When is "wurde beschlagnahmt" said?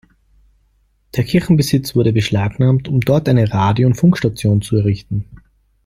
1.95-2.87